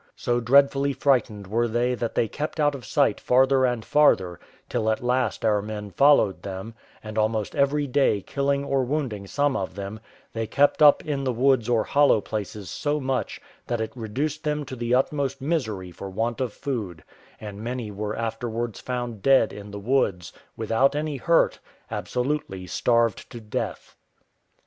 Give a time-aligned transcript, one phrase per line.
[0.15, 4.89] So dreadfully frightened were they that they kept out of sight farther and farther; till
[4.89, 9.75] at last our men followed them, and almost every day killing or wounding some of
[9.75, 9.99] them,
[10.33, 14.65] they kept up in the woods or hollow places so much, that it reduced them
[14.65, 17.03] to the utmost misery for want of food;
[17.39, 21.59] and many were afterwards found dead in the woods, without any hurt,
[21.91, 23.95] absolutely starved to death.